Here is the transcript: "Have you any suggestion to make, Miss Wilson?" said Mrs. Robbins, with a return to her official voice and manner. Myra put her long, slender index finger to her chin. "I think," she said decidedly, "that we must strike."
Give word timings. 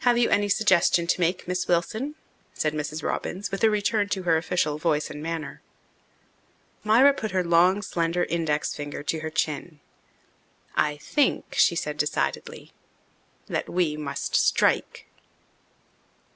"Have 0.00 0.18
you 0.18 0.28
any 0.28 0.48
suggestion 0.48 1.06
to 1.06 1.20
make, 1.20 1.46
Miss 1.46 1.68
Wilson?" 1.68 2.16
said 2.52 2.72
Mrs. 2.72 3.04
Robbins, 3.04 3.52
with 3.52 3.62
a 3.62 3.70
return 3.70 4.08
to 4.08 4.24
her 4.24 4.36
official 4.36 4.76
voice 4.76 5.08
and 5.08 5.22
manner. 5.22 5.62
Myra 6.82 7.14
put 7.14 7.30
her 7.30 7.44
long, 7.44 7.80
slender 7.80 8.24
index 8.24 8.74
finger 8.74 9.04
to 9.04 9.20
her 9.20 9.30
chin. 9.30 9.78
"I 10.74 10.96
think," 10.96 11.54
she 11.54 11.76
said 11.76 11.96
decidedly, 11.96 12.72
"that 13.46 13.68
we 13.68 13.96
must 13.96 14.34
strike." 14.34 15.06